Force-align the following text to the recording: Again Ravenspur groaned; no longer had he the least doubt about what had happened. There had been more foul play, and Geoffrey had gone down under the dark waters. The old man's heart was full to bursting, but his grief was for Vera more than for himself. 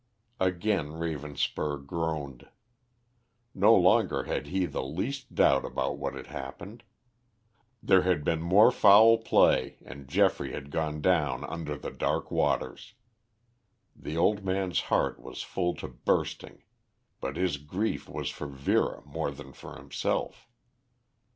Again 0.39 0.93
Ravenspur 0.93 1.85
groaned; 1.85 2.49
no 3.53 3.75
longer 3.75 4.23
had 4.23 4.47
he 4.47 4.65
the 4.65 4.81
least 4.81 5.35
doubt 5.35 5.63
about 5.63 5.99
what 5.99 6.15
had 6.15 6.25
happened. 6.25 6.81
There 7.83 8.01
had 8.01 8.23
been 8.23 8.41
more 8.41 8.71
foul 8.71 9.19
play, 9.19 9.77
and 9.85 10.07
Geoffrey 10.09 10.53
had 10.53 10.71
gone 10.71 11.01
down 11.01 11.43
under 11.45 11.77
the 11.77 11.91
dark 11.91 12.31
waters. 12.31 12.95
The 13.95 14.17
old 14.17 14.43
man's 14.43 14.79
heart 14.89 15.19
was 15.19 15.43
full 15.43 15.75
to 15.75 15.87
bursting, 15.89 16.63
but 17.19 17.35
his 17.35 17.57
grief 17.57 18.09
was 18.09 18.31
for 18.31 18.47
Vera 18.47 19.03
more 19.05 19.29
than 19.29 19.53
for 19.53 19.75
himself. 19.77 20.49